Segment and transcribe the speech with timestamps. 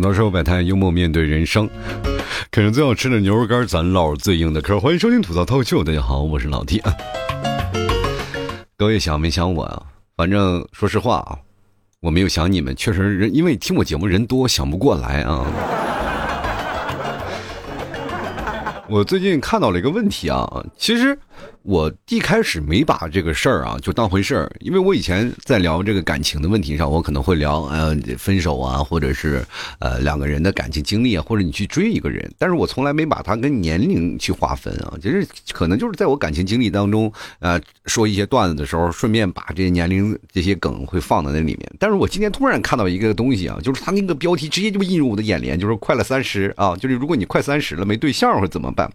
[0.00, 1.68] 吐槽社会百态，幽默面对人生，
[2.50, 4.80] 啃着最好吃的牛肉干，咱唠最硬的嗑。
[4.80, 6.94] 欢迎收听吐槽脱秀，大家好，我是老 T 啊。
[8.78, 9.82] 各位想没想我啊？
[10.16, 11.36] 反正说实话啊，
[12.00, 15.44] 我没有想你们，确实人因为听我节目人多，想不过来啊。
[18.88, 21.18] 我最近看到了一个问题啊，其实。
[21.62, 29.44] 我一开始没把这个事儿啊就当回事儿，因为我以前在聊这个感情的问题上，我可能会聊呃分手啊，或者是
[29.78, 41.70] 呃两个人的感情经历啊，或者你去追一个人，但是我从来没把它跟年龄去划分啊，就是可能就是在我感情经历当中，呃说一些段子的时候，顺便把这些年龄这些梗会放在那里面。
[41.78, 48.90] 但是我今天突然看到一个东西啊，就是他那个标题直接就映入我的眼帘，就是快了三十啊，就是如果你快三十了没对象会怎么办？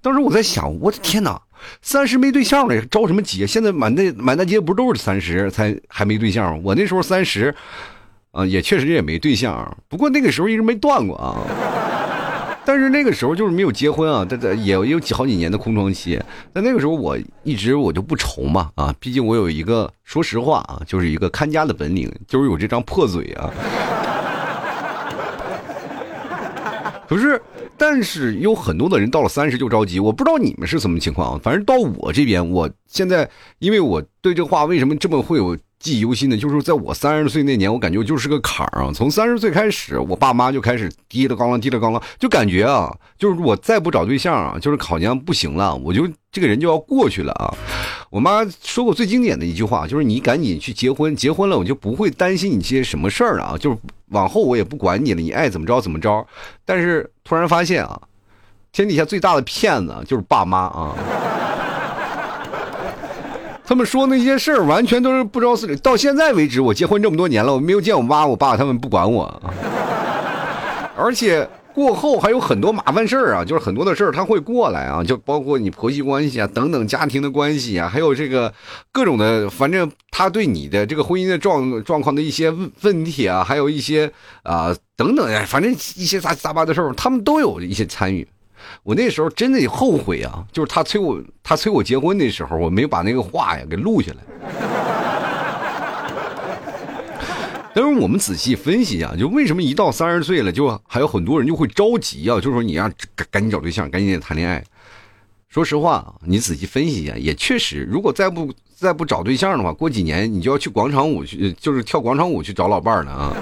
[0.00, 1.42] 当时我在想，我的天哪！
[1.82, 3.46] 三十没对象了，着什么急？
[3.46, 6.62] 现在满大满大街不都是三十才还没对象？
[6.62, 7.54] 我那时候三十，
[8.32, 9.76] 啊，也确实也没对象。
[9.88, 11.36] 不过那个时候一直没断过啊。
[12.66, 16.18] 但是那个时候就是没有结婚啊，这也有几好几年的空窗期。
[16.50, 23.52] 但那个时候我一直我就不愁嘛啊，毕竟我有一个说实话啊，就是一个看家的本领，就是有这张破嘴啊。
[27.08, 27.40] 可是。
[27.76, 31.36] 但是有很多的人到了三十就着急，我不知道你们是什么情况。
[31.40, 36.36] 反正到我这边，我现在因为我对这话为什么这么会有记忆犹新呢？
[36.36, 38.92] 就是在我三十岁那年，我感觉就是个坎儿啊。
[38.94, 47.52] 从三十岁开始，我爸妈就开始滴了咣啷滴了咣啷，就感觉啊，就是我再不找对象啊，就是好像不行了，我就这个人就要过去了啊。
[48.08, 53.76] 我妈说过最经典的一句话，就是你赶紧去结婚，结婚了我就不会担心你些什么事儿了啊，就是。
[54.14, 56.26] 往后我也不管你了，你爱怎么着怎么着。
[56.64, 58.00] 但是突然发现啊，
[58.72, 60.94] 天底下最大的骗子就是爸妈啊！
[63.66, 65.76] 他们说那些事儿完全都是不着四理。
[65.76, 69.42] 到现在为止，我结婚这么多年了，我没有见我妈我爸他们不管我，
[70.96, 71.46] 而且。
[71.74, 78.54] 过后还有很多麻烦事儿啊，就是很多的事儿他会过来啊，就包括你婆媳关系啊，等等家庭的关系啊，还有这个
[78.92, 84.08] 各种的，反正他对你的这个婚姻的状状况的一些问题啊，还有一些
[84.44, 88.26] 啊等等呀，反正一些杂七杂八的事儿，他们都有一些参与。
[88.84, 94.93] 我那时候真的后悔啊，就是他催我，他催我结婚的时候，我没有把那个话呀给录下来。
[97.74, 102.40] 但是我们仔细分析啊，就为什么一到三十岁了，就还有很多人就会着急啊？
[102.40, 104.62] 就说你呀赶赶紧找对象，赶紧谈恋爱。
[105.48, 113.36] 说实话，你仔细分析一下，也确实，如果再不再不找对象的话，过几年你就要去广场舞去，就是跳广场舞去找老伴儿了啊！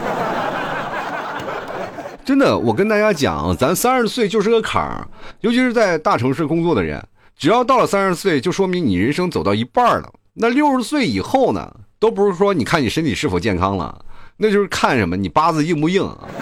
[2.24, 5.06] 真的，我跟大家讲，咱三十岁就是个坎儿，
[5.40, 7.02] 尤其是在大城市工作的人，
[7.36, 10.10] 只要到了三十岁，就说明你人生走到一半了。
[10.34, 14.04] 那六十岁以后呢，都不是说你看你身体是否健康了。
[14.36, 16.28] 那就是看什么，你八字硬不硬啊？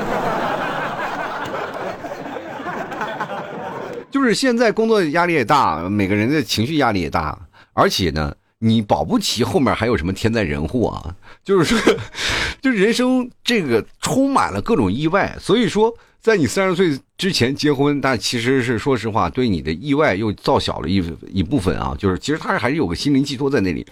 [4.11, 7.39] 就是现在工作压力也大，每个人的情绪压力也大，
[7.73, 11.15] 而且呢，你保不齐后面还有什么天灾人祸啊？
[11.45, 11.95] 就是说，
[12.61, 15.95] 就人生这个充满了各种意外，所以说。
[16.21, 21.95] 在你三十岁之前结婚，但其实是说实话，对你的意外又造小了一一部分啊。
[21.99, 23.87] 就是其实他还是有个心灵寄托在那里，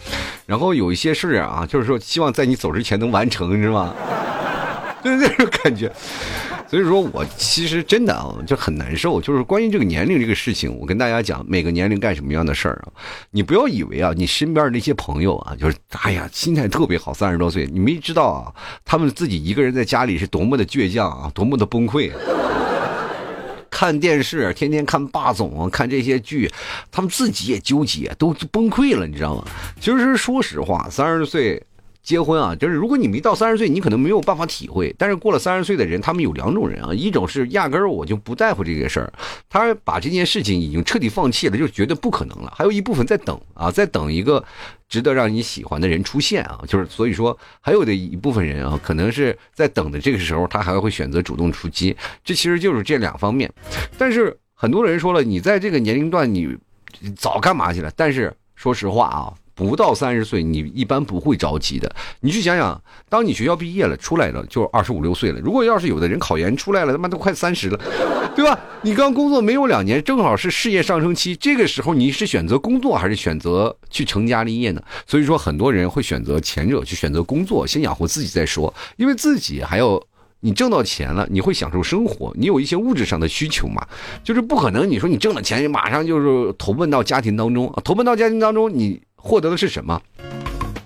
[0.45, 3.95] 然后有一些事啊，就是说希望在你走之前能完成，是吗？
[5.03, 5.91] 就是那种感觉。
[6.71, 9.21] 所以说我其实真的啊，就很难受。
[9.23, 12.93] 就是关于这个年龄这个事情，我跟大家讲，每个年龄干什么样的事儿啊？
[13.31, 18.53] 你不要以为啊，你身边那些朋友啊，就是哎呀，心态特别好，三十多岁，你没知道啊，
[18.85, 22.13] 他们自己一个人在家里是多么的倔强啊，多么的崩溃。
[23.71, 26.51] 看电视，天天看霸总，看这些剧，
[26.91, 29.45] 他们自己也纠结，都崩溃了，你知道吗？
[29.81, 31.63] 其实说实话，三十岁。
[32.09, 34.95] 结婚啊，就是如果你没到三十岁，你可能没有办法体会。
[34.97, 39.13] 但是过了三十岁的人，他们有两种人啊，一种是压根儿我就不在乎这个事儿，
[39.47, 42.51] 他把这件事情已经彻底放弃了，就觉得不可能了。
[42.57, 44.43] 还有一部分在等啊，在等一个
[44.89, 51.95] 值得让你喜欢的人出现啊，就是所以说还有的一部分人啊，可能是在等的这个时候，他还会选择主动出击。
[52.25, 53.53] 这其实就是这两方面。
[53.99, 56.57] 但是很多人说了，你在这个年龄段你
[57.15, 57.93] 早干嘛去了？
[57.95, 59.35] 但是说实话啊。
[59.67, 61.91] 不到三十岁，你一般不会着急的。
[62.21, 65.41] 你去想想，当你学校毕业了，出来了就二十五六岁了。
[65.41, 67.81] 如果要是有的人考研出来了，他妈都快三十了，
[68.37, 68.59] 对吧？
[68.83, 74.83] 你刚工作没有两年，正好是事业上升期，这个时候你是选择工作还是选择去成家立业呢？
[75.07, 78.73] 所以说，很多人会选择前者，去选择工作，先养活自己再说。
[78.97, 80.01] 因为自己还要
[80.41, 83.85] 你挣到钱了，你会享受生活，你有一些物质上的需求嘛，
[84.23, 84.89] 就是不可能。
[84.89, 89.01] 你说你挣了钱，马上就是投奔到家庭当中，投奔到家庭当中，你。
[89.29, 90.01] 获得的是什么？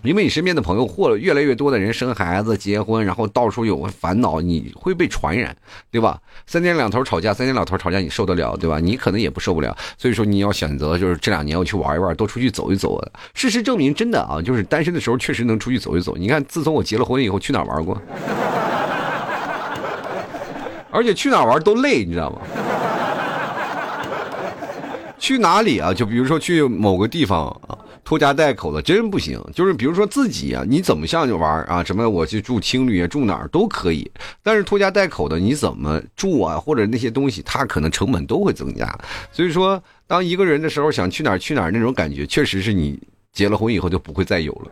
[0.02, 5.56] 因为你身边的朋友或越来越多的人生孩子、结婚，然后到处有烦恼，你会被传染，
[5.92, 6.18] 对吧？
[6.44, 8.80] 三天两头吵架，三天两头吵架，你受得了，对吧？
[8.80, 9.76] 你可能也不受不了。
[9.96, 13.00] 所以说你要选择，就是这两年我去玩一玩，多出去走一走。
[13.32, 16.16] 事实证明，真的啊，就是单身的时候确实能出去走一走。
[16.16, 17.96] 你看，自从我结了婚以后，去哪玩过？
[20.90, 22.40] 而且去哪玩都累，你知道吗？
[25.16, 25.94] 去哪里啊？
[25.94, 27.78] 就比如说去某个地方啊。
[28.04, 31.82] 拖家带口的真不行，就是比如说自己啊，你怎么向着玩啊？
[31.84, 34.10] 什么我去住青旅啊，住哪儿都可以。
[34.42, 36.58] 但是拖家带口的，你怎么住啊？
[36.58, 38.92] 或者那些东西，它可能成本都会增加。
[39.30, 42.98] 所以说，当一个人的时候想去哪儿去哪儿那种感觉，确实是你
[43.32, 44.70] 结了婚以后就不会再有了。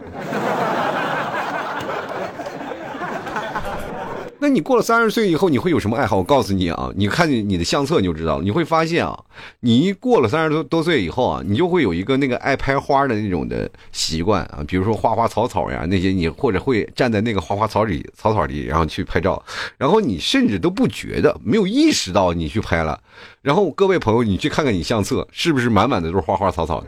[4.43, 6.17] 那你过了三十岁以后，你会有什么爱好？
[6.17, 8.43] 我告诉你啊，你看你的相册你就知道了。
[8.43, 9.19] 你会发现啊，
[9.61, 19.43] 你一过了三十多多岁以后啊，你就会有一个那个爱拍花的那种的习惯啊，比如说花花草草呀那些，你或者会站在那个花花草里草草里，然后去拍照，
[19.77, 22.99] 然后你甚至都不觉得，没有意识到你去拍了。
[23.43, 26.87] 然后各位朋友，你去看看你相册，是不是满满的都是花花草草的？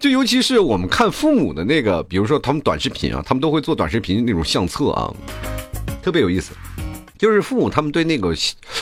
[0.00, 5.12] 就尤其是我们看父母的那个，比如说他们短视频啊，他们都会做短视频那种相册啊，
[6.02, 6.54] 特别有意思。
[7.18, 8.34] 就是父母他们对那个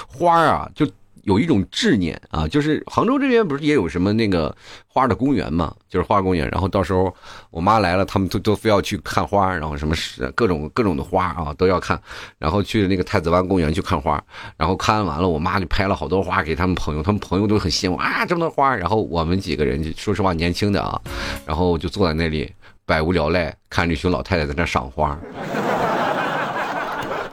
[0.06, 0.86] 花啊，就。
[1.28, 6.48] 有一种执念啊，就是杭州这边不是也有什么那个花的公园嘛，就是花公园。
[6.50, 7.14] 然后到时候
[7.50, 9.94] 我妈来了，他们都都非要去看花，然后什么
[10.34, 12.00] 各种各种的花啊都要看。
[12.38, 14.18] 然后去那个太子湾公园去看花，
[14.56, 18.74] 然后看完了，我妈就拍了好多花给他们朋友，他们朋友都很羡慕啊，这么多花。
[18.74, 20.98] 然后我们几个人就说实话年轻的啊，
[21.44, 22.50] 然后就坐在那里
[22.86, 25.18] 百无聊赖，看这群老太太在那赏花。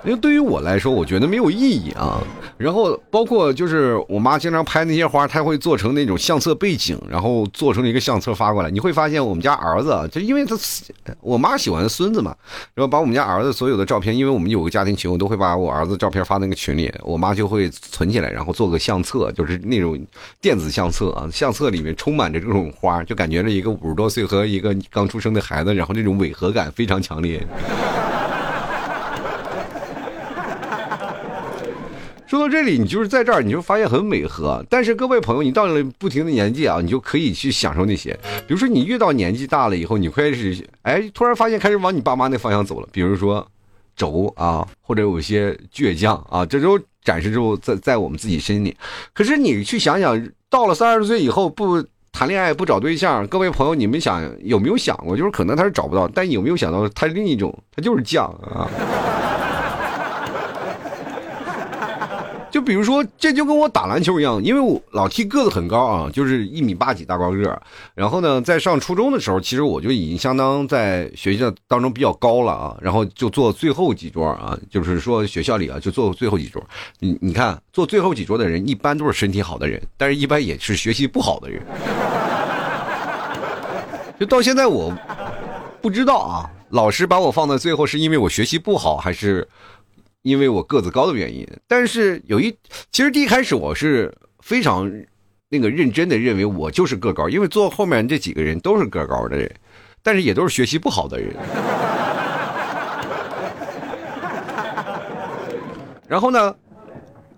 [0.06, 2.22] 因为对于我来说，我觉得没有意义啊。
[2.58, 8.70] 然后包括就是我妈经常拍那些花，她会做成那种相册背景，然后做成一个相册发过来。
[8.70, 10.56] 你会发现我们家儿子，就因为他
[11.20, 12.34] 我妈喜欢孙子嘛，
[12.74, 20.00] 然后把我们家儿子所有的照片，因为我们有个家庭群，我都会把我儿子照片发那个群里，我妈就会存起来，然后做个相册，就是那种
[20.40, 21.28] 电子相册啊。
[21.34, 27.46] 相册里面充满着这种花，就感觉着一个五十多岁和一个刚出生的孩子，然后那种违和感非常强烈。
[32.36, 34.62] 说到这里，你就是在这儿，你就发现很违和。
[34.70, 38.12] 但是各位朋友，你到了不停的年纪啊，你就可以去享受那些。
[38.46, 42.90] 比如说，你越到年纪大了以后，你开始哎，突然发现开始往你爸妈那方向走了。
[42.92, 43.48] 比如说，
[43.96, 48.76] 轴啊，或者有些倔强啊，这都展示之后在在我们自己心里。
[49.14, 58.70] 可是你去想想，到了三十岁以后不谈恋爱不找对象，各位朋友，你们想有没有想过，就是可能他是找不到，但有没有想到他另一种，他就是犟啊。
[62.66, 67.62] 比如说，这就跟我打篮球一样，因为我老 T 个子很高啊，就是一米八几大高个
[67.94, 72.76] 然后呢，在上初中的时候，其实我就已经相当在学校当中比较高了啊。
[72.82, 76.62] 然后就坐最后几桌啊，就是说学校里啊，就坐最后几桌。
[77.00, 81.62] 你你看，坐最后几桌的人，一般都是身体好的人，但是一般也是学习不好的人。
[84.20, 84.92] 就到现在，我
[85.82, 89.48] 不知道啊，老师把我放在最后，是因为我学习不好，还是？
[90.26, 92.52] 因为我个子高的原因，但是有一，
[92.92, 94.92] 其实第一开始我是非常
[95.50, 99.48] 那个认真的认为我就是个高，因为坐后面这几个人都是个高的人，
[100.02, 101.32] 但是也都是学习不好的人。
[106.08, 106.56] 然后呢，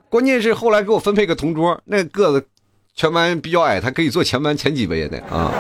[0.07, 2.47] 关键是后来给我分配个同桌，那个子
[2.95, 5.51] 全班比较矮，他可以坐全班前几位的啊。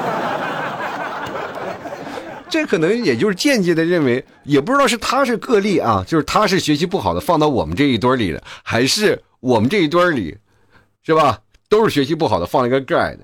[2.49, 10.37] 这可能也就是间接的认为，也不知道是他是个例啊，就是他是学习不好的放到我们这一堆里的，还是我们这一堆里，
[11.03, 11.39] 是吧？
[11.69, 13.19] 都是学习不好的放了一个个矮的。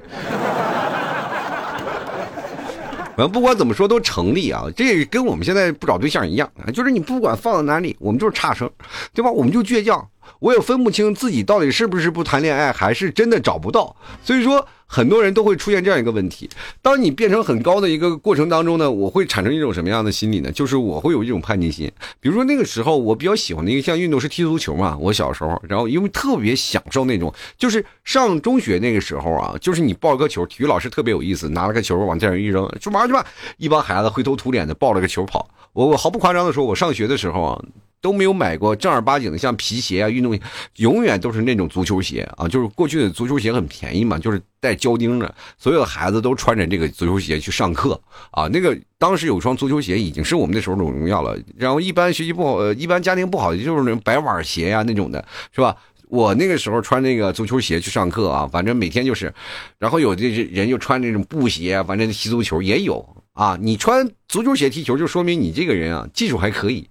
[3.16, 8.70] 反 正不管怎么说都成立啊，这跟我们现在不找对象一样啊，就是你不管放到哪里，我们就是差生，
[9.14, 9.32] 对吧？
[9.32, 10.06] 我们就倔强，
[10.40, 14.68] 我也分不清自己到底是不是不谈恋爱，还是真的找不到，所以说。
[14.94, 16.48] 很多人都会出现这样一个问题：
[16.80, 20.52] 当你变成很高的一个过程当中呢，我会产生一种什么样的心理呢？
[20.52, 21.92] 就是我会有一种叛逆心。
[22.20, 24.96] 比如说那个时候，我比较喜欢的一项运动是踢足球嘛。
[25.00, 33.26] 我小时候，然后因为特别享受那种，就是上中学那个时候啊，就是你抱个球，体育老师特别有意思，拿了个球往地上一扔，去玩去吧。
[33.58, 35.50] 一帮孩子灰头土脸的抱了个球跑。
[35.74, 37.64] 我我毫不夸张的说，我上学的时候啊。
[38.04, 40.42] 都没有买过正儿八经的像皮鞋啊，运动鞋，
[40.76, 42.46] 永远都是那种足球鞋啊。
[42.50, 47.98] 就是过去的足球鞋很便宜嘛，就是带胶钉的，所有的孩子都穿着这个足球鞋去上课
[48.32, 48.50] 啊。
[48.52, 51.40] 那个当时有双足球鞋已经是我们那时候的荣耀了。
[51.58, 55.74] 然后一般学习不好，呃，一般家庭不好的就是那种白碗鞋呀那种的，是吧？
[56.10, 59.34] 我那个时候穿那个足球鞋去上课啊，反正每天就是，
[59.80, 63.58] 然后有的人就穿那种布鞋，反正踢足球也有啊。
[63.60, 66.86] 你穿足球鞋踢球，就说明你这个人啊技术还可以。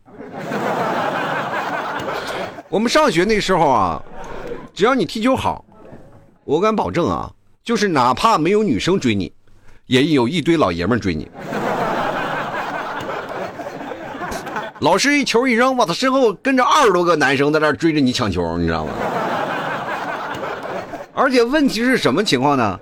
[2.73, 4.03] 我们上学那时候啊，
[4.73, 5.63] 只要你踢球好，
[6.43, 7.31] 我敢保证啊，
[7.63, 9.31] 就是哪怕没有女生追你，
[9.85, 11.31] 也有一堆老爷们追你。
[14.81, 18.93] 老师一球一扔，我操，身后跟着二十多个男生在那追着你抢球，你知道吗？
[21.13, 22.81] 而且问题是什么情况呢？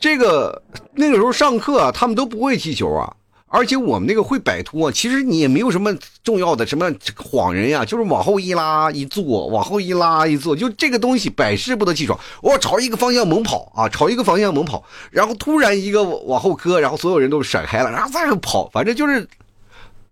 [0.00, 0.60] 这个
[0.94, 3.14] 那个时候上课，他们都不会踢球啊。
[3.50, 12.18] 而且我们那个会摆脱，其实你也没有什么重要的什么晃人呀，就是往后一拉一坐，往后一拉一坐，就这个东西百试不得其爽。
[12.42, 19.26] 我朝一个方向猛跑啊，朝一个方向猛跑，然后突然一个往后磕，然后所有人都甩开了，然后再跑，反正就是，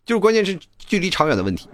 [0.05, 1.69] 就是关键是距离长远的问题。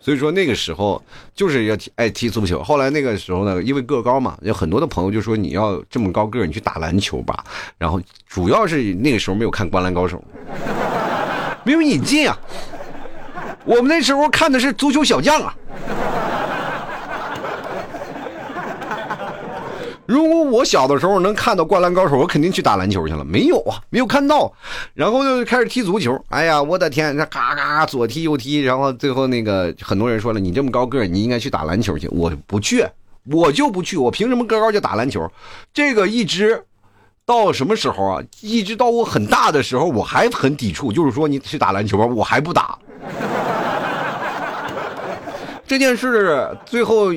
[0.00, 1.00] 所以说那个时候
[1.34, 2.62] 就是要爱踢足球。
[2.62, 7.44] 后来那个时候呢，因为个高嘛，有很多的朋友就说你要这么高个你去打篮球吧。
[7.76, 10.16] 然后主要是那个时候没有看《灌篮高手》，
[11.64, 12.38] 没有引进啊。
[13.66, 15.54] 我们那时候看的是足球小将啊。
[20.10, 23.24] 如果我小的时候能看到《灌篮高手》，我肯定去打篮球去了。
[23.24, 24.52] 没有啊，没有看到，
[24.92, 26.20] 然后就开始踢足球。
[26.30, 32.08] 哎呀，我的天，那嘎嘎左踢右踢，然后最后那个很多人说了，你这么高个你应该去打篮球去。
[32.08, 32.84] 我不去，
[33.30, 35.30] 我就不去，我凭什么个高就打篮球？
[35.72, 36.64] 这个一直
[37.24, 38.20] 到什么时候啊？
[38.40, 42.76] 一直到我很大的时候，我还很抵触，就是说你去打篮球吧，我还不打。
[45.68, 47.14] 这件事最后。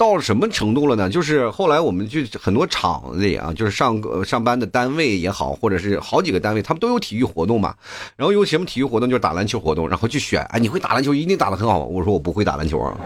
[0.00, 1.10] 到了什么程度了呢？
[1.10, 7.74] 就是后来我们去很多厂子里啊，就是上上班的单位也好，或者是好几个单位，他们都有体育活动嘛。
[8.16, 10.42] 然后有什么体育活动，就是打篮球活动，然后去选。
[10.44, 11.84] 哎，你会打篮球，一定打得很好。
[11.84, 12.96] 我说我不会打篮球啊。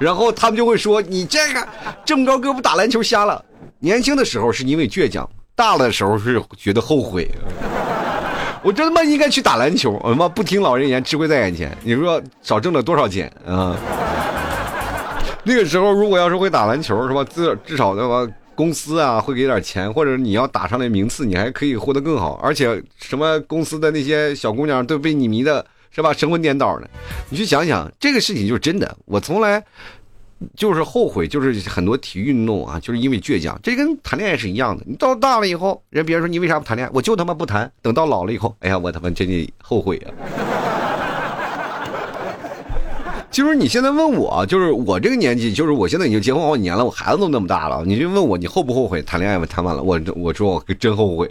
[0.00, 1.68] 然后他们就会说你这个
[2.04, 3.40] 这么高个不打篮球瞎了。
[3.78, 7.30] 年轻的时候是因为倔强，大了的时候是觉得后悔。
[8.64, 11.70] 我真他妈应该去打篮球，我他妈不听老人言，吃亏在眼前。
[11.84, 13.76] 你说少挣了多少钱啊？
[15.46, 17.22] 那个时候，如果要是会打篮球，是吧？
[17.22, 18.26] 至至少的话，
[18.56, 22.32] 公司啊会给点钱，或者你要打上来名次，你还可以获得更好。
[22.42, 26.12] 而且，什么公司的那些小姑娘都被你迷的，是吧？
[26.12, 26.90] 神魂颠倒的。
[27.30, 28.96] 你去想想，这个事情就是真的。
[29.04, 29.64] 我从来
[30.56, 33.56] 就是后悔，就是很多体育运动啊，就是因为倔强。
[33.62, 34.82] 这跟谈恋爱是一样的。
[34.84, 36.90] 你到大了以后，人别人说你为啥不谈恋爱？
[36.92, 37.70] 我就他妈不谈。
[37.80, 40.10] 等到老了以后，哎呀，我他妈真的后悔啊。
[43.30, 49.44] 就是你现在问我，就是我这个年纪，就是我现在已经结婚好几年了，我孩子都那么大了，你就问我你后不后悔谈恋爱吧？
[49.44, 51.30] 谈完了，我我说我真后悔。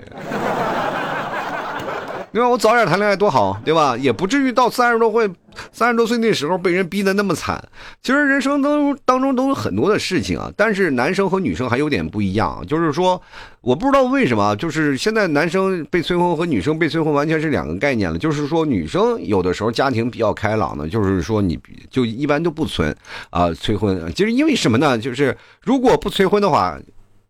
[2.36, 2.50] 对吧？
[2.50, 3.96] 我早点谈恋爱多好，对吧？
[3.96, 5.34] 也不至于到三十多岁，
[5.72, 7.63] 三十多岁那时候被人逼得那么惨。
[8.04, 13.22] 其实人生当当中都有很多的事情啊，但是男生和女生还有点不一样，就是说，
[13.62, 18.20] 我不知道为什么，就是现在男生被催婚和女生被催婚完全是两个概念了。
[18.20, 21.58] 就是说，女生有的时候家庭比较开朗的，就是说你
[21.89, 22.94] 就一般都不催
[23.30, 24.12] 啊催婚。
[24.13, 24.98] 其实因为什么呢？
[24.98, 26.77] 就是如果不催婚的话，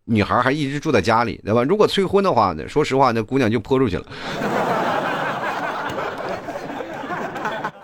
[0.06, 1.62] 女孩还一直住在家里，对吧？
[1.62, 4.04] 如果催婚的话呢，说实话，那姑娘就泼出去了。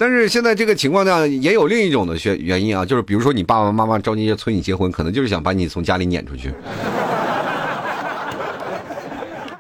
[0.03, 6.53] 但是现在这个情况下，也有另一种的原原因啊，就是比如说你爸爸妈妈着急催你结婚，可能就是想把你从家里撵出去。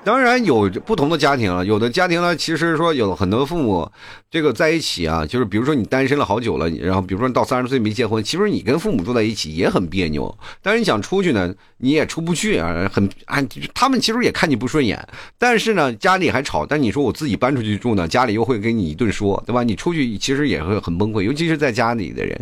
[0.04, 3.88] 当然有不同的家庭了，有的家庭呢，其实说有很多父母
[4.28, 10.36] 这个在一起啊，就是比如说你单身了好久了，然后比如说到三十岁没结婚，其实你跟父母住在一起也很别扭。
[10.60, 13.40] 但是你想出去呢，你也出不去啊，很啊，
[13.72, 15.06] 他们其实也看你不顺眼。
[15.38, 19.62] 但是呢，家里还吵，但你说我自己搬出去住呢，家里又会给你一顿说，对吧？
[19.62, 22.36] 你出去其实也会很崩溃，尤其是在家里的人。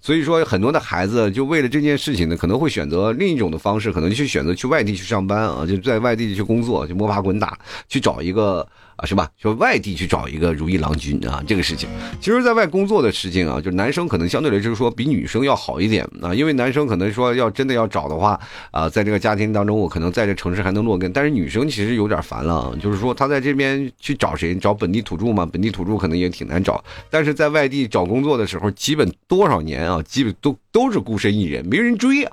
[0.00, 7.01] 所以说，很多的孩子就为了这件事情呢，可能会选择另一种的方式，可能去选择去外地去上班啊，就在外地去工作就。
[7.02, 9.28] 摸爬滚打去找一个啊，是吧？
[9.36, 11.88] 说外地去找一个如意郎君啊，这个事情，
[12.20, 18.38] 其实，在外工作的事情啊，就男生可能相对来说说比女生要好一点啊，因为男生可能说要真的要找的话
[18.70, 24.54] 啊，在这个家庭当中，我可能在这城市还能落根，但是女生其实有点烦了，就是说她在这边去找谁？
[24.54, 25.44] 找本地土著嘛？
[25.44, 32.32] 本地土著可能也挺难找，但是在外地找工作的时候，基本多少年啊，基本都都是孤身一人，没人追啊，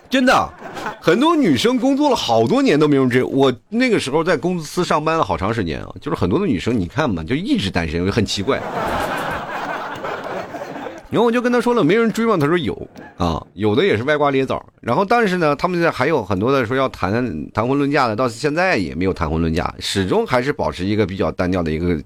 [0.10, 0.59] 真的。
[1.00, 3.52] 很多女生工作了好多年都没人追我。
[3.68, 8.60] 那个时候在公司上班了好长时间啊，就是很多的女生，你看嘛，就一直单身，很奇怪。
[11.10, 12.36] 然后我就跟他说了，没人追吗？
[12.38, 14.64] 他说有啊，有的也是歪瓜裂枣。
[14.80, 17.12] 然后但是呢，他们还有很多的说要谈
[17.52, 22.00] 谈婚论嫁的，到现在也没有谈婚论嫁，始终还是保持一个比较单调的一个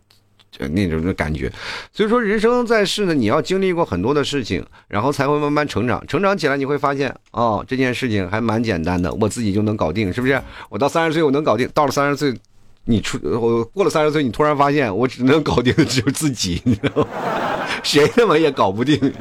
[0.70, 1.50] 那种的感觉。
[1.92, 6.04] 所以说，人生在世呢，你要经历过很多的事情，然后才会慢慢成长。
[6.06, 10.40] 成长起来，你会发现，哦，这件事情还蛮简单的，我自己就能搞定，是不是？
[10.68, 11.68] 我到三十岁，我能搞定。
[11.75, 12.34] 到了三十岁，
[12.84, 17.08] 你出我过了三十岁，你突然发现，我只能搞定的只有自己，你知道吗？
[17.82, 19.12] 谁他妈也搞不定。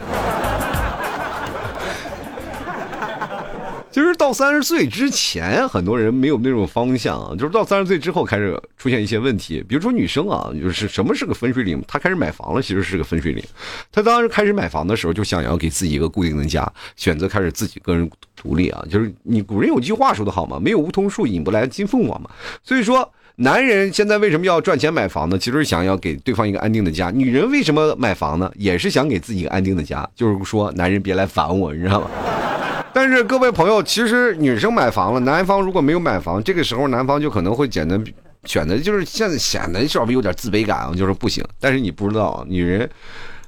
[3.93, 9.63] 其实到三十岁之前，很多人没有那种方向，就是到三十岁之后开始出现一些问题。
[9.69, 11.79] 比如说女生啊，就是什么是个分水岭？
[11.87, 13.43] 她开始买房了，其实是个分水岭。
[13.91, 18.83] 她当时开始买房的时候，就想要给自己一个固定的家，选择开始自己个人独立啊。
[18.89, 22.27] 就是你古人有句话说的好嘛，没有梧桐树，引不来金凤凰嘛。
[22.63, 25.37] 所以说，男人现在为什么要赚钱买房呢？
[25.37, 27.11] 其实想要给对方一个安定的家。
[27.11, 28.51] 女人为什么买房呢？
[28.55, 32.07] 也是想给自己一个安定的家，就是说男人别来烦我，你知道吗？
[32.93, 37.99] 但是各位朋友，其实女生买房了，男方如果没有买房，这个时候男方就可能会显得
[38.45, 41.43] 选择，就是现在显得稍微有点自卑感啊，就是不行。
[41.59, 42.87] 但是你不知道，女人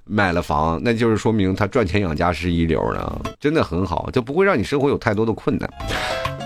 [0.03, 5.69] 买了房，那就是说明她赚钱养家是一流的，真的很好，就不会让你生活有太多的困难。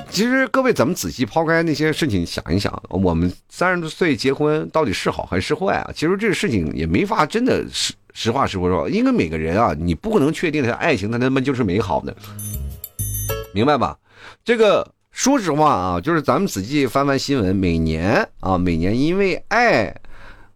[0.10, 5.92] 其实各位，咱们仔细抛开那些事情想一想，我们三十多岁结婚到底是好还是坏啊？
[5.96, 12.14] 其实这个事情也没法真的实实话实说，因为每个人啊，你不可能确定他爱情他他妈就是美好的。
[13.54, 13.98] 明白吧？
[14.44, 19.94] 这个说实话啊，就是咱们仔细翻翻新闻，每年啊，每年因为爱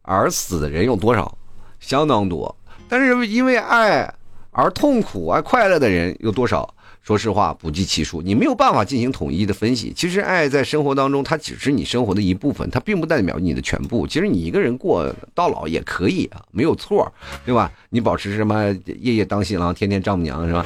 [0.02, 1.38] 而死的人有多少？
[1.80, 2.56] 相当多。
[2.88, 4.14] 但是因为爱
[4.52, 6.74] 而痛苦、而快乐的人有多少？
[7.02, 8.22] 说实话，不计其数。
[8.22, 9.92] 你没有办法进行统一的分析。
[9.94, 14.08] 其实，爱在生活当中，它只是你生活的一部分，它并不代表你的全部。
[14.08, 17.12] 其实，你一个人过到老也可以啊，没有错，
[17.46, 17.70] 对吧？
[17.90, 20.66] 你保持什么夜夜当新郎，天天丈母娘，是吧？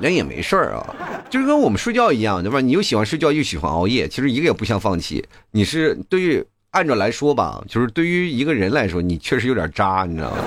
[0.00, 0.94] 那也没事儿啊，
[1.30, 2.60] 就是跟我们睡觉一样，对吧？
[2.60, 5.24] 你又喜欢睡觉，又喜欢熬夜，其实一个也不想放弃。
[5.52, 10.38] 你是对于按照来说吧，就是对于一个人来说，你确实有点渣，你知道吗？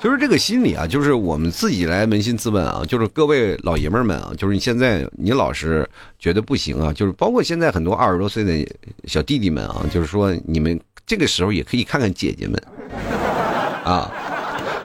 [0.00, 8.64] 就是这个心理啊，就是我们自己来扪心自问啊，就是各位老爷们儿们啊，就是你现在你老是觉得不行啊，就是包括现在很多二十多岁的
[9.04, 12.62] 小弟弟们啊，就是说你们这个时候也可以看看姐姐们
[13.84, 14.08] 啊。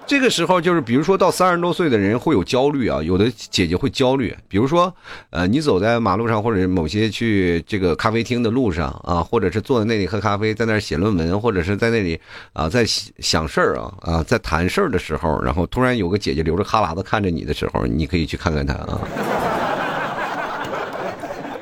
[0.06, 4.36] 这个时候就是，比如说到三十多岁的人会有焦虑啊，有的姐姐会焦虑。
[4.48, 4.94] 比如说，
[5.30, 12.20] 呃，你走在马路上，或者某些去这个咖啡厅的路上啊，或者是坐在那里喝咖啡，在那写论文，或者是在那里
[12.52, 19.00] 啊，在想事儿啊啊，在谈事儿的时候，然后突然有个姐姐流着哈喇子看着你的时候，你可以去看看她啊。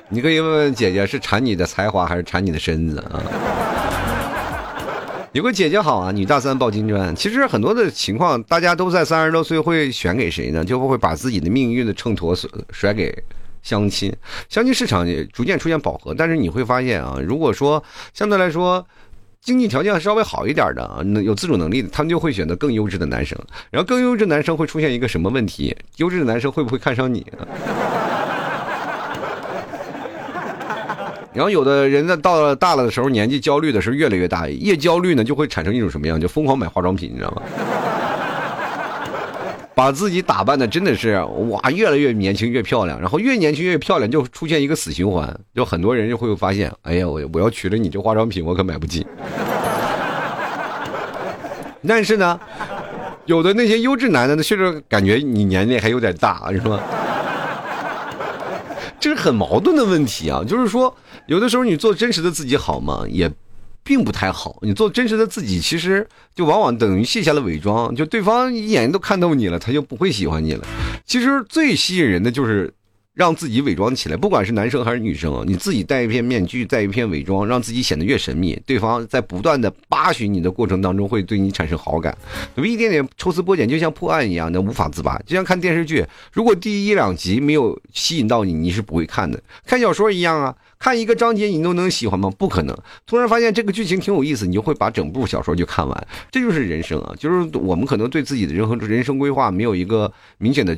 [0.10, 3.24] 你可以问问姐姐是馋你的才华还是馋你的身子啊？
[5.34, 7.16] 有个姐姐好啊，女大三抱金砖。
[7.16, 10.66] 其实很多的情况，大家都在三十多岁会选给谁呢？
[10.66, 12.38] 就会把自己的命运的秤砣
[12.70, 13.18] 甩给
[13.64, 14.14] 相亲。
[14.50, 17.82] 相亲市场也逐渐出现饱和，但是你会发现啊，如果说
[18.14, 18.86] 相对来说
[19.40, 23.40] 经济条件稍微好一点的，有自主能力的，他们就会选择更优质的男生。
[23.70, 25.74] 然后更优质男生会出现一个什么问题？
[25.96, 27.26] 优质的男生会不会看上你？
[31.34, 36.20] 然后有的人呢，到了大了的时候，年纪焦虑的时候越来越大，越焦虑呢，就会产生一种什么样？
[36.20, 37.42] 就疯狂买化妆品，你知道吗？
[39.74, 41.18] 把自己打扮的真的是
[41.50, 49.08] 哇，越来越年轻越漂亮，然后越年轻越漂亮，就出现一个死循环，就很多人就会发现，哎呀，我我要娶了你这化妆品，我可买不起。
[51.88, 52.38] 但是呢，
[53.26, 56.78] 有的那些优质男的呢，确实感觉你年龄还有点大，是吧？
[59.02, 60.96] 这是很矛盾的问题啊，就是说。
[61.28, 63.04] 有的时候你做真实的自己好吗？
[63.10, 63.30] 也，
[63.84, 64.60] 并不太好。
[64.62, 70.66] 你做真实的自己，其实就往往等于卸下了伪装，就对方一眼都看透你了，他就不会喜欢你了。
[71.06, 72.74] 其实最吸引人的就是。
[73.22, 82.18] 让自己伪装起来，不管是男生还是女生，你自己戴一片面具，戴一片伪装，让自己显得越神秘，对方在不断的扒寻你的过程当中，会对你产生好感。
[82.56, 85.22] 有一点点抽丝剥茧，就像破案一样的无法自拔。
[85.24, 86.04] 就像看电视剧，
[86.34, 89.40] 如果第一两集没有吸引到你，你是不会看的。
[89.68, 92.28] 看小说一样啊，看一个章节你都能喜欢吗？
[92.40, 92.76] 不可能。
[93.06, 96.08] 突然发现这个剧情挺有意思，你就会把整部小说就看完。
[96.32, 100.76] 这就是人生啊，就是我们可能对自己的人和人生规划没有一个明显的。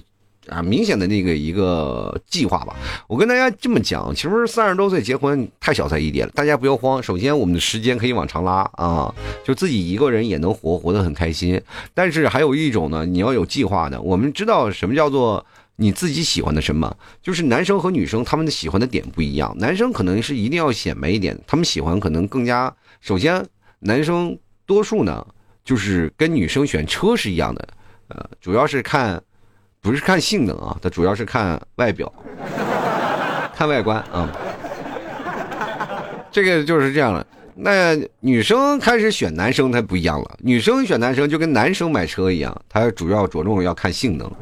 [0.47, 2.75] 啊，明显的那个一个计划吧。
[3.07, 7.01] 我跟大家这么讲，其实三十多岁结婚太小菜一碟了，大家不要慌。
[7.01, 11.61] 首先，我们的时间可以往长拉啊，就自己一个人也能活，活得很开心。
[11.93, 14.01] 但是还有一种呢，你要有计划的。
[14.01, 15.45] 我们知道什么叫做
[15.77, 16.93] 你自己喜欢的什么？
[17.21, 19.55] 就是男生和女生他们的喜欢的点不一样。
[19.59, 22.73] 男生可能是一定要显摆一点，他们喜欢可能更加。
[22.99, 23.45] 首先，
[23.79, 25.25] 男生多数呢，
[25.63, 27.67] 就是跟女生选车是一样的，
[28.09, 29.23] 呃，主要是看。
[29.83, 32.11] 不是看性能啊，它主要是看外表，
[33.53, 34.29] 看外观啊。
[36.31, 37.23] 这个就是这样的。
[37.55, 40.31] 那女生开始选男生，她不一样了。
[40.39, 44.31] 女生选男生就跟男生买车一样，她主要着重要看性能。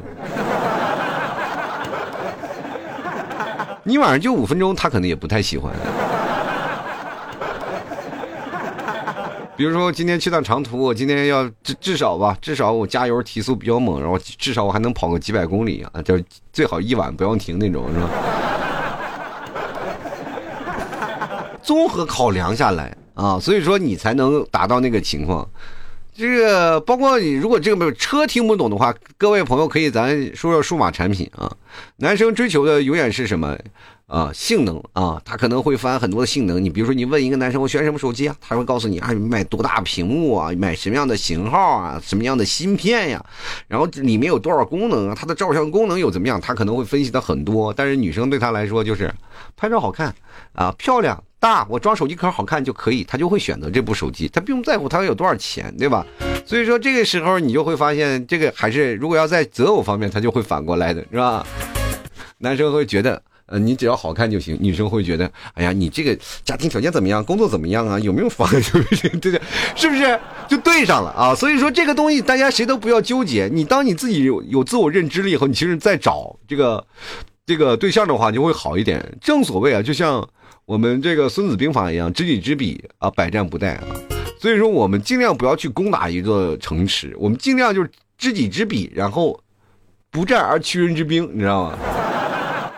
[3.84, 5.74] 你晚上就五分钟，他可能也不太喜欢。
[9.62, 16.20] 比如说今天去趟长途，我今天要至至少吧，至少我加油提速比较猛，然后至少我还能跑个几百公里啊，就
[16.52, 18.10] 最好一晚不要停那种，是吧？
[21.62, 25.48] 综合考量下来啊，所以说你才能达到那个情况。
[26.12, 31.48] 这个包括你，如果这个车听不懂的话，各位朋友可以咱说说数码产品啊。
[31.98, 33.56] 男生追求的永远是什么
[34.12, 34.30] 啊？
[34.34, 36.62] 性能啊，他可能会翻很多的性能。
[36.62, 43.24] 你比如说，你问一个男生我选什么手机啊，他会告诉你啊，买多大屏幕啊，买什么样的型号啊，什么样的芯片呀，
[43.66, 47.72] 然后里面有多少功能啊，它的照相功能又怎么样，他可能会分析的很多。
[47.72, 49.12] 但是女生对他来说就是
[49.56, 50.14] 拍照好看
[50.52, 51.22] 啊，漂亮。
[51.40, 56.06] 大，我装手机壳好看就可以，他就会选择这部手机，他并不在乎它有多少钱，对吧？
[56.46, 61.44] 所以说这个时候你就会发现，这个还是如果要在择偶方面，他就会反过来的，是吧？
[62.38, 63.20] 男生会觉得，
[63.52, 67.98] 呃，你只要好看就行；女生会觉得，哎呀，你这个家庭条件怎么样，工作怎么样啊？
[68.00, 68.48] 有没有房？
[68.50, 69.40] 对对，
[69.76, 71.34] 是不是就对上了啊？
[71.34, 76.84] 所以说这个东西大家谁都不要纠结，你当你自己有有自我认知了以后，你其实再找这个
[77.44, 79.04] 这个对象的话就会好一点。
[79.20, 80.26] 正所谓啊，就像。
[80.64, 83.82] 我们这个《孙子兵法》一样，知己知彼啊，百战不殆啊。
[84.40, 89.38] 所以说，我们尽量不要去攻打一座城池，我们尽量就是知己知彼，然后
[90.08, 91.78] 不战而屈人之兵，你知道吗？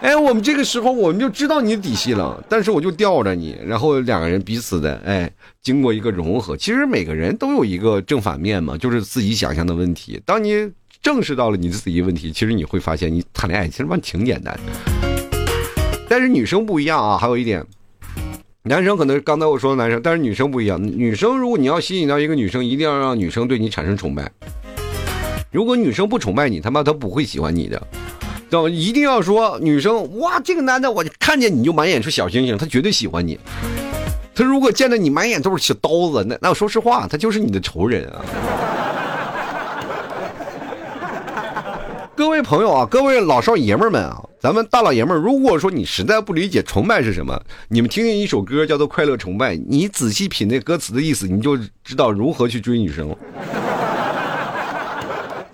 [0.05, 6.55] 哎，我们这个时候我们就知道你的底细了，但是我就吊着你，然后两个人彼此的哎，经过一个融合。
[6.55, 10.21] 其实每个人都有一个正反面嘛，就是自己想象的问题。
[10.27, 10.71] 当你
[11.03, 14.73] 正视到了你自己问题，其实你会发现，你谈恋爱其实蛮挺简单的。
[16.07, 17.65] 但是女生不一样啊，还有一点，
[18.65, 20.79] 男生可能刚才我说的男生，但是女生不一样。
[20.83, 24.31] 女生如果你要吸引到一个女生，一定要让女生对你产生崇拜。
[25.51, 27.83] 如果女生不崇拜你，他妈她不会喜欢你的。
[28.69, 33.39] 一定要说女生哇，这个男的我看见你就满眼是小星星，他绝对喜欢你。
[34.35, 38.21] 他如果见到你满眼都是小刀子，那那我说实话，他就是你的仇人啊。
[42.17, 53.17] 各位朋友啊，各位老少爷们们啊，咱们大老爷们儿，如果说你实在不理解崇拜是什么，你们听听一首歌叫做《快乐崇拜》，你仔细品那歌词的意思，你就知道如何去追女生了。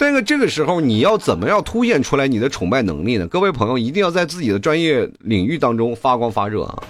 [0.01, 3.27] 但是这个时候，你要怎么样凸显出来你的崇拜能力呢？
[3.27, 6.83] 各位朋友，一定要在自己的专业领域当中发光发热啊！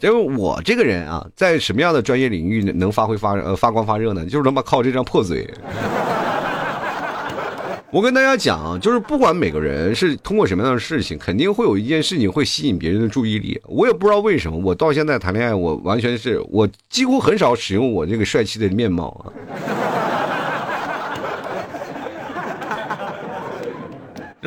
[0.00, 4.22] 因为我这个人啊，在什么样的专业领域能发挥发呃发光发热呢？
[4.26, 5.48] 就是他妈靠这张破嘴。
[7.90, 13.58] 我跟大家讲，就是不管每个人是通过什么样的事情，肯定会有一件事情会吸引别人的注意力。
[13.64, 19.32] 我也不知道为什么，我到现在谈恋爱，我完全是我几乎很少使用我这个帅气的面貌啊。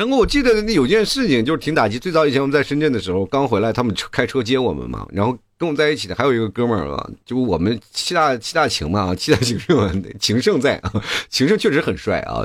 [0.02, 1.96] 然后我记得那有件事情就是挺打击。
[1.96, 10.92] 最早以前我们在深圳的时候，刚回来，他们车开车接我们嘛，然后跟我在一起的还有一个哥们儿啊，就我们七大七大情嘛，七大情圣，情圣在啊，
[11.30, 12.42] 情圣确实很帅啊。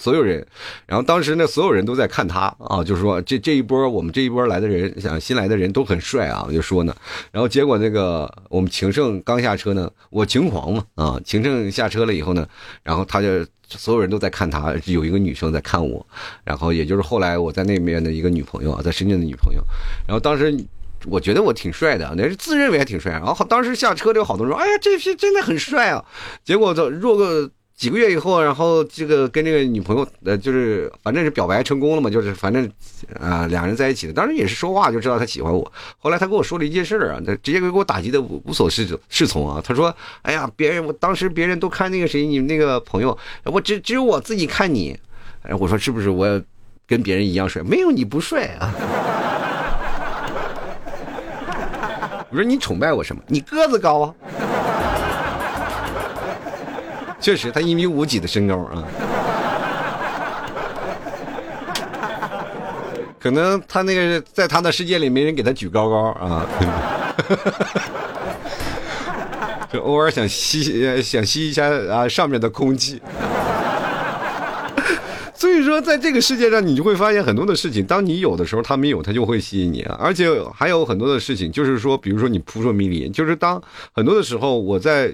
[0.00, 0.46] 所有人，
[0.86, 6.94] 然后当时呢，所有人都在看他啊，就是说这这一波我们这一波来的人，想新来的人都很帅啊，就说呢，
[7.32, 12.46] 然后结果那个我们情圣刚下车呢，我情狂嘛啊，情圣下车了以后呢，
[12.84, 16.06] 然后他就所有人都在看他，有一个女生在看我，
[16.44, 19.60] 然后也就是后来我在那边的一个女朋友啊，在深圳的女朋友，
[20.06, 20.56] 然后当时
[21.06, 26.04] 我觉得我挺帅的，那是自认为还挺帅，然后当时下车就有好多人说，哎呀，这批真的很帅啊，
[26.44, 27.50] 结果这若个。
[27.78, 32.68] 几个月以后，然后这个跟这个女朋友，呃，就是反正是表白成功了嘛，就是反正，
[33.20, 35.72] 啊，两人在一起的，当时也是说话就知道他喜欢我。
[35.96, 39.62] 后来他跟我说了一件事儿啊，他直接给我打击的无所适适从啊。
[39.64, 44.98] 他说：“哎呀，别人我当时别人都看那个谁，你那个朋友，我只只有我自己看你。”
[45.48, 46.42] 哎，我说是不是我
[46.84, 47.62] 跟别人一样帅？
[47.62, 48.74] 没有你不帅啊。
[52.28, 53.22] 我说你崇拜我什么？
[53.28, 54.12] 你个子高啊。
[57.20, 58.84] 确实，他一米五几的身高啊，
[63.18, 66.46] 可能他那个在他的世界里没人给他举高高啊，
[69.72, 73.02] 就偶尔想吸想吸一下啊上面的空气。
[75.34, 79.96] 所以说，在这个世界上，你就会发现很多的事情，当你有的时候，他没有，他就会吸引你啊。
[80.00, 85.12] 而且还有很多的事情，就是说，比如说你扑朔迷离，就是当很多的时候，我在。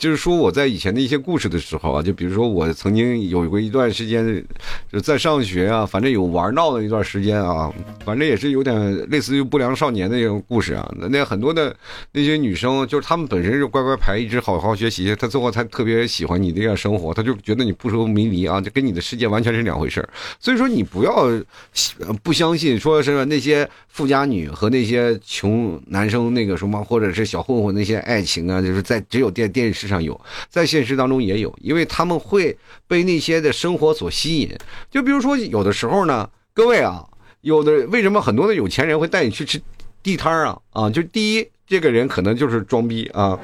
[0.00, 4.42] 就是说我在以前的一些故事的时候啊，就比如说我曾经有过一段时间
[4.90, 7.70] 就在上学啊，反正有玩闹的一段时间啊，
[8.02, 10.90] 反正也是有点类似于不良少年的一种故事啊。
[11.10, 11.76] 那很多的
[12.12, 20.08] 那些女生，就是她们本身是乖乖牌，一直好好学习，她最后才特别喜欢你这样生活，她就觉得你不说迷离啊，就跟你的世界完全是两回事
[20.38, 21.28] 所以说你不要
[22.22, 29.89] 不相信，说是那些富家女和那些穷男生那个什么，或者是小混混那些爱情啊，就是在只有电电视。
[29.90, 34.56] 上有，在现实当中也有，因为他们会被那些的生活所吸引。
[34.90, 37.04] 就比如说，有的时候呢，各位啊，
[37.40, 39.60] 有的为什么很多的有钱人会带你去吃
[40.02, 40.58] 地摊啊？
[40.70, 43.36] 啊，就第一，这个人可能就是装逼啊。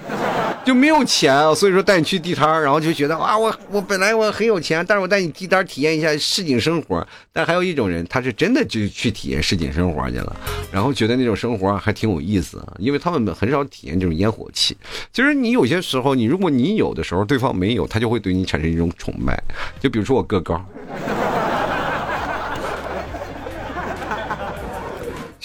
[0.67, 7.07] 就没有钱啊，所以说带你去地摊然后就觉得啊，我我本来我很有钱，但是我带你地摊体验一下市井生活。
[7.33, 10.37] 但还有一种人，他是真的就去体验市井生活去了，
[10.73, 14.77] 然后觉得那种生活还挺有意思，因为他们很少体验这种烟火气。
[15.13, 19.41] 其实你有些时候，你如果你有的时候，对方没有，他就会对你产生一种崇拜。
[19.79, 20.61] 就比如说我个高。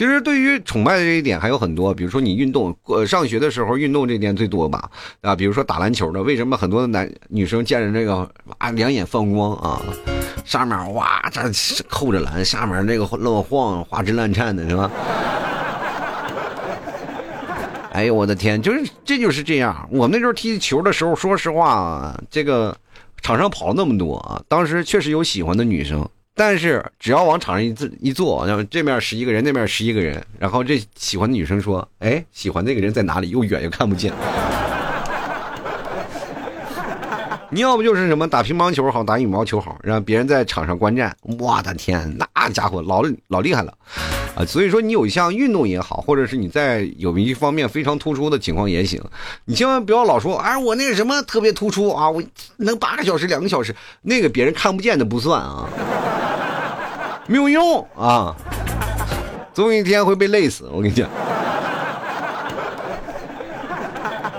[0.02, 4.90] 其实对于崇拜的这一点还有很多，比如说你运动，呃，上学的时候运动这点最多吧，
[5.22, 9.80] 啊，比如说打篮球的，为什么很多的男女生见着这个啊两眼放光啊，
[10.44, 11.40] 上面哇这
[11.88, 14.90] 扣着篮，下面那个乱晃花枝乱颤的是吧？
[17.94, 19.88] 哎呦我的天，就是这就是这样。
[19.92, 22.76] 我们那时候踢球的时候，说实话，这个
[23.22, 26.10] 场上跑了那么多啊，当时确实有喜欢的女生。
[26.44, 33.30] 但是只要往场上一坐一坐，然后这面十一个人，那面十一个人，然后这喜欢的女生说：“哎，喜欢那个人在哪里？
[33.30, 34.12] 又远又看不见。
[37.54, 41.16] ”你要不就是什么打乒乓球好，打羽毛球好，让别人在场上观战。
[41.22, 43.72] 我的天，那家伙老老厉害了
[44.36, 44.44] 啊！
[44.44, 49.00] 所以说，你有一项运动也好，或者是你在有一方面非常突出的情况也行，
[49.46, 52.24] 你千万不要老说，哎，我那个什么特别突出啊，我
[52.58, 55.70] 能八个小时、两个小时，那个别人看不见的不算啊，
[57.32, 58.36] 没有用啊，
[59.54, 60.70] 总有一天会被累死。
[60.70, 61.10] 我跟你讲。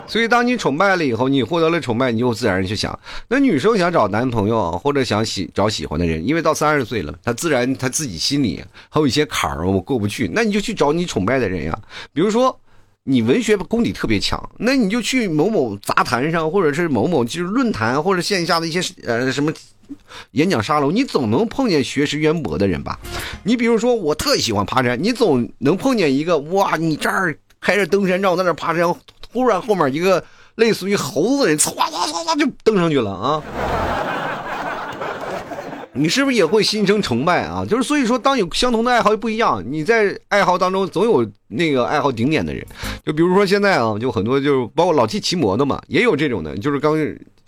[0.06, 2.96] 所以，当你崇拜了以后，你获得了崇拜，你就自然去想，
[3.28, 11.78] 那女生想找男朋友或者想喜找喜欢的人，因为到三十岁了，她自然她自己心里还有一些坎儿，我过不去，那你就去找你崇拜的人呀。
[12.12, 12.54] 比如说，
[13.04, 19.50] 你文学功底特别强，那你就去某某杂谈上，或者是某某就是论坛或者线下的一些呃什么
[20.32, 22.98] 演讲沙龙，你总能碰见学识渊博的人吧？
[23.44, 28.94] 你比如说，我特喜欢爬山，你总能碰见一个哇，你这儿开着登山杖在那爬山。
[29.32, 30.22] 突然，后面一个
[30.56, 33.42] 类似于猴子的人，唰唰唰唰就登上去了啊！
[35.94, 37.64] 你是不是也会心生崇拜啊？
[37.66, 42.62] 就是所以说，当有相同的爱好又不一样，你在爱好当中总有那个爱好顶点的人。
[43.06, 46.94] 就比如说现在啊，就很多就包括老 T 骑摩的嘛，也有这种的，就是刚。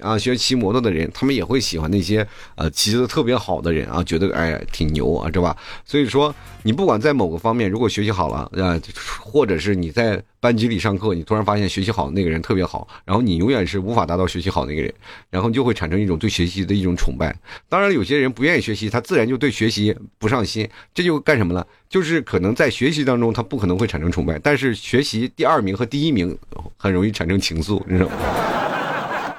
[0.05, 5.57] 啊，学骑摩托的人，他们也会喜欢那些呃骑的特别好的人啊，觉得哎挺牛啊，是吧？
[5.85, 8.79] 所以说，你不管在某个方面，如果学习好了啊，
[9.21, 14.93] 或者是你在班级里上课，你突然发现学习好那个人特别好，然后你永远是无法达到学习好那个人，
[15.31, 17.35] 然后就会产生一种对学习的一种崇拜。
[17.69, 21.67] 当然，有些人不愿意学习，他自然就对学习不上心，这就干什么了？
[21.89, 26.37] 就是可能在学习当中，他不可能会产生崇拜，但是学习第二名和第一名
[26.77, 28.64] 很容易产生情愫，你知道吗？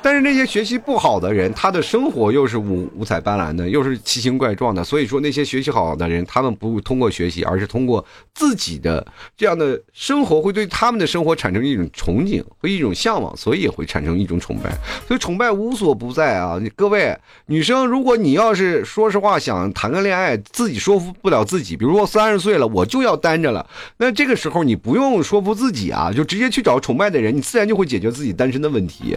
[0.06, 4.84] 但是那些学习不好的人，他的生活又是五五彩斑斓的，又是奇形怪状的。
[4.84, 9.04] 所以说，那些学习好的人，他们不通过学习，而是通过自己的
[9.36, 14.78] 这样的生活，会对他们的生活产生一种憧憬和一种向往，所以也会产生一种崇拜。
[15.08, 16.62] 所以崇拜无所不在啊！
[16.76, 29.16] 各位女生，如果你要是说实话想谈个恋爱，自己说服不了自己，比如说三十岁了，我就要单着了，那这个时候你不用说服自己啊，就直接去找崇拜的人，你自然就会解决自己单身的问题。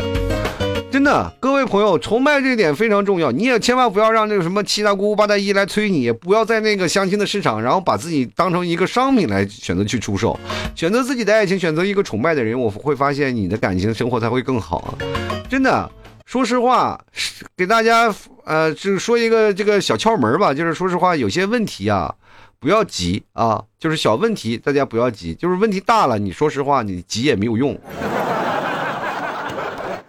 [0.98, 3.30] 真的，各位朋友，崇拜这点非常重要。
[3.30, 10.36] 你也千万不要让那个什么七大姑八大姨来催你，不要在那个相亲的市场，然后把自己当成一个商品来选择去出售。
[10.74, 14.98] 选择自己的爱情，选择一个崇拜的人，我会发现你的感情生活才会更好。
[15.48, 15.88] 真的，
[16.26, 17.00] 说实话，
[17.56, 18.12] 给大家
[18.44, 22.12] 呃，就是说一个这个小窍门吧，就是说实话，有些问题啊，
[22.58, 27.78] 不要急啊，就是小问题，大家不要急，就是问题大了，你说实话，你急也没有用。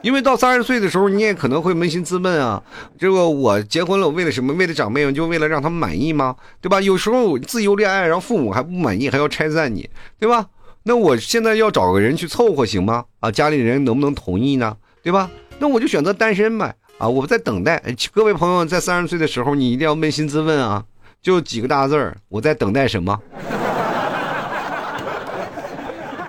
[0.01, 2.61] 因为到三十岁的时候，你也可能会扪心自问啊，
[2.97, 4.53] 这个我结婚了，我为了什么？
[4.53, 6.35] 为了长辈们，就为了让他们满意吗？
[6.61, 6.79] 对吧？
[6.79, 10.45] 有时候自由恋爱，然后父母还不满意，还要拆散你，对吧？
[10.83, 13.03] 那我现在要找个人去凑合行吗？
[13.19, 14.75] 啊，家里人能不能同意呢？
[15.03, 15.29] 对吧？
[15.59, 16.73] 那我就选择单身呗。
[16.97, 17.81] 啊，我在等待。
[18.13, 20.83] 各位朋友，在三十岁的时候，你一定要扪心自问啊，
[21.21, 23.19] 就几个大字儿：我在等待什么？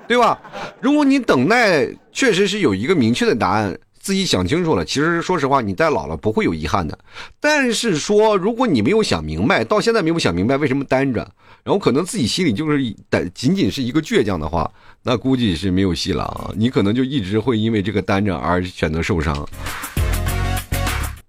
[0.08, 0.40] 对吧？
[0.80, 6.98] 如果你等待确实是有一个明确的答案，自己想清楚了，其实说实话，你再老了不会有遗憾的。
[7.38, 11.20] 但是说，如果你没有想明白，到现在没有想明白为什么单着，
[11.62, 14.70] 然后可能自己心里就是单，仅仅是一个倔强的话，
[15.02, 16.50] 那估计是没有戏了啊！
[16.56, 19.46] 你可能就一直会因为这个单着而选择受伤。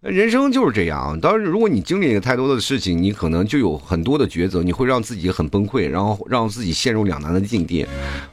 [0.01, 7.85] 人生就是这样，当然，如果你经历了太多的事情，你可能就有很多的抉择，你会让自己很崩溃，然后让自己陷入两难的境地。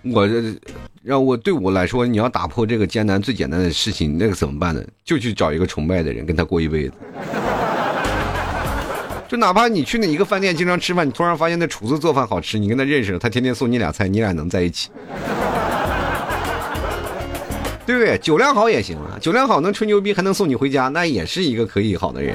[0.03, 0.27] 我，
[1.09, 4.85] 让我对我来说，你要打破这个艰难最简单的事情，那个怎么办呢？
[5.07, 6.93] 就去找一个崇拜的人，跟他过一辈子。
[9.27, 14.91] 就哪怕你去那一个饭店经常吃饭，你突然发现那厨子做饭好吃，你跟他认识了，他天天送你俩菜，你俩能在一起。
[17.87, 18.19] 对不对？
[18.19, 22.35] 酒量好也行啊，酒量好能吹牛逼，还能送你回家，那也是一个可以好的人。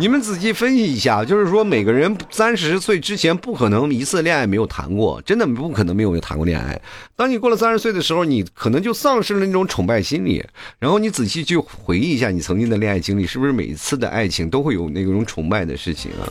[0.00, 6.80] 你们仔细分析一下，就是说每个人三十岁之前不可能一次恋爱没有谈过，真的不可能没有谈过恋爱。
[7.16, 10.44] 当你过了三十岁的时候，你可能就丧失了那种崇拜心理。
[10.78, 16.22] 然后你仔细去回忆一下你曾经的恋爱经历，是不是每一次的爱情都会有那种崇拜的事情啊？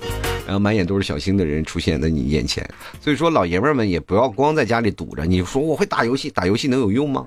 [0.45, 2.65] 然后满眼都是小星的人出现在你眼前。
[3.01, 5.25] 所以说，老爷们们也不要光在家里堵着。
[5.25, 7.25] 你说我会打游戏，打游戏能有用吗？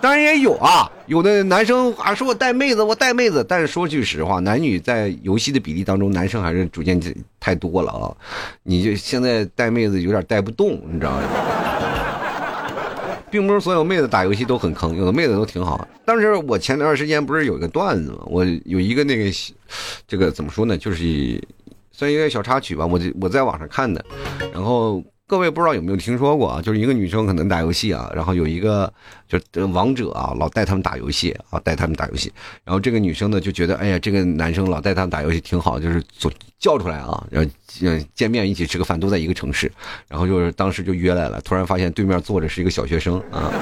[0.00, 3.44] 当然也有啊，有的男生啊说我带妹子，我带妹子。
[3.48, 7.00] 但是说句实话，男女在游戏的比例当中，男生还是逐渐
[7.40, 8.14] 太多了啊。
[8.62, 11.22] 你就现在带妹子有点带不动，你知道吗？
[13.30, 15.86] 并不是所有妹子打游戏都很坑，有的妹子都挺好。
[16.04, 18.18] 但是我前段时间不是有一个段子吗？
[18.26, 19.24] 我有一个那个，
[20.06, 20.78] 这个怎么说呢？
[20.78, 21.42] 就是
[21.90, 22.86] 算一个小插曲吧。
[22.86, 24.04] 我我在网上看的，
[24.52, 25.02] 然后。
[25.28, 26.62] 各位不知道有没有听说过啊？
[26.62, 28.90] 就是一个女生可能打游戏啊，然后有一个
[29.28, 32.32] 就王者啊，老带他们打游戏啊，带他们打游戏。
[32.64, 37.50] 然后这个女生呢就觉得，哎呀，这个男生老带他们打游戏挺好，就是总叫出来啊，然后
[38.14, 39.70] 见面一起吃个饭，都在一个城市。
[40.08, 43.52] 然后就是当时就约来了，突然发现对面坐着是一个小学生啊。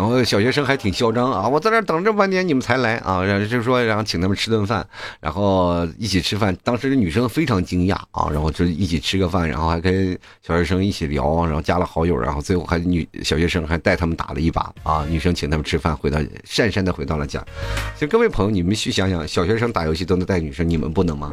[0.00, 1.46] 然后小学生还挺嚣张啊！
[1.46, 3.22] 我在那等这半天，你们才来啊！
[3.22, 4.82] 然后就说，然后请他们吃顿饭，
[5.20, 6.56] 然后一起吃饭。
[6.64, 15.04] 当时女生非常惊讶啊，然后就一起吃个饭，然后还跟小学生一起聊，然后加了好友，然后最后还女小学生还带他们打了一把啊！
[15.06, 17.44] 女生请他们吃饭，回到讪讪的回到了家。
[17.92, 21.30] 其实各位朋友，你们去想想，小学生打游戏都能带女生，你们不能吗？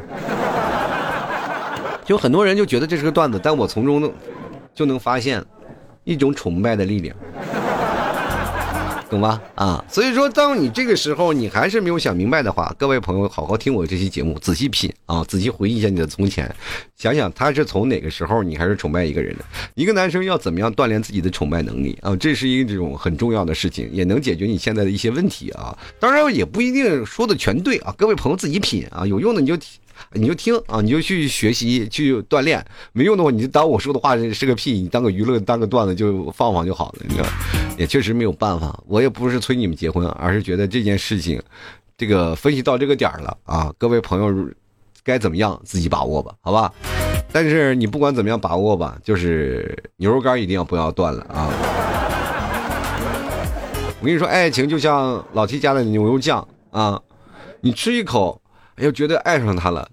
[2.04, 4.14] 就很多人就觉得这是个段子，但我从中
[4.76, 5.42] 就能发现
[6.04, 7.16] 一种崇拜的力量。
[9.10, 9.42] 懂吧？
[9.56, 16.54] 啊，所以说，当你这个时候你还是没有想明白的话，各位朋友，好好听我这期节目，仔细品啊，仔细回忆一下你的从前，
[16.98, 19.46] 想想他是从哪个时候你开始崇拜一个人的？
[19.76, 22.16] 一个男生要怎么样锻炼自己的崇拜能力啊？
[22.18, 25.78] 这是一种很重要的事情，也能解决你现在的一些问题啊。
[26.00, 29.58] 当然也不一定说的全对啊，各位朋友自己品啊，有用的你就。
[30.14, 37.28] 你就听啊，你就去学习去锻炼，没用的话你就当我说的话是个屁，你当个娱乐当个段子就放放就好了，你知道？
[37.78, 41.42] 也确实没有办法，我也不是催你们结婚，而是觉得这件事情，
[41.98, 44.50] 这个分析到这个点儿了啊，各位朋友
[45.04, 46.74] 该怎么样自己把握吧，好吧？
[47.32, 51.50] 但是你不管怎么样把握吧，就是牛肉干一定要不要断了啊！
[54.00, 57.02] 我跟你说，爱情就像老七家的牛肉酱啊，
[57.62, 58.42] 你吃一口。
[58.78, 59.88] 又觉得爱上他了，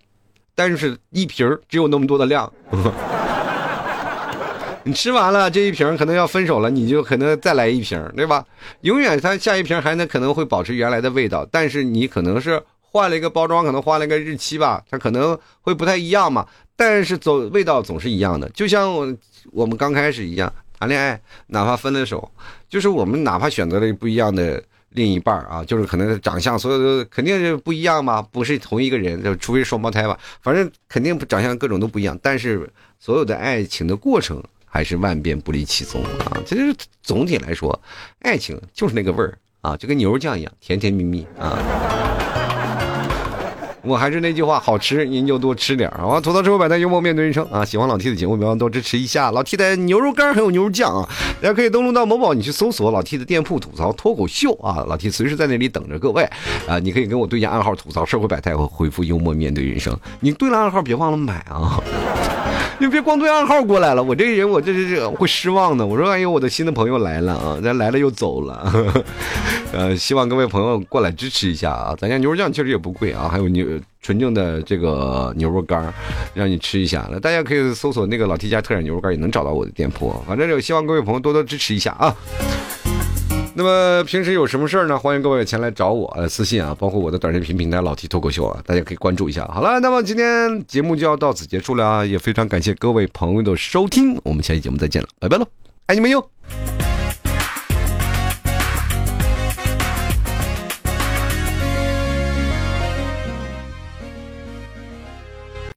[0.55, 2.53] 但是一瓶只有那么多的量，
[4.85, 8.45] 你吃完了这一瓶可能要分手了，你就可能再来一瓶，对吧？
[8.83, 16.47] 永远他下一瓶还能可能会保持原来的味道，但是你可能是换了一个包装，可能换了一个日期吧，它可能会不太一样嘛。
[16.77, 19.17] 但是总味道总是一样的，就像我
[19.53, 22.31] 我们刚开始一样谈恋爱，哪怕分了手，
[22.69, 24.63] 就是我们哪怕选择了不一样的。
[24.95, 32.19] 另一半啊，就是可能长相，所有的肯定是不一样嘛，不是同一个人，就除非双胞胎吧，反正肯定长相各种都不一样。
[32.23, 36.39] 但是所有的爱情的过程还是万变不离其宗啊。
[36.47, 37.79] 其实总体来说，
[38.21, 42.04] 爱情就是那个味儿啊，就跟牛肉酱一样，甜甜蜜蜜啊。
[43.85, 46.21] 我还是那句话，好吃您就多吃点儿啊！
[46.21, 47.65] 吐槽社会百态幽默面对人生啊！
[47.65, 51.09] 喜欢老 T 的节目，别忘多支持一下老 T 的牛肉干还有牛肉酱啊！
[51.41, 54.85] 大家可以登录到某宝，你去搜索老 T 的店铺吐槽脱口秀啊！
[54.89, 56.23] 老 T 随时在那里等着各位
[56.67, 56.79] 啊！
[56.79, 59.95] 你可以跟我对下暗号吐槽社会百态回复幽默面对人生。
[60.21, 61.79] 你对了暗号别忘了买啊！
[62.85, 65.87] 就别光对暗号过来了，我这个人我这这这会失望的。
[65.87, 68.71] 我说，哎呦，我的新的朋友来了啊，咱来了又走了。
[69.73, 71.97] 呃，希望各位朋友过来支持一下啊。
[71.99, 73.67] 咱家牛肉酱确实也不贵啊，还有牛
[74.03, 75.91] 纯正的这个牛肉干
[76.35, 77.09] 让你吃一下。
[77.11, 80.15] 那大家可以搜索那个老 T 家特产牛肉干，也能找到我的店铺。
[80.29, 82.15] 反正就希望各位朋友多多支持一下啊。
[83.57, 84.99] 那么平时有什么事儿呢？
[84.99, 89.47] 欢迎各位前来找我私信啊，包括我的短视频平台老提脱口秀啊，大家可以关注一下。
[89.47, 95.47] 好了，那么今天节目就要到此结束了啊，也非常感谢各位朋友的收听，我们下期节目再见了，拜拜喽，
[95.87, 96.84] 爱你们哟。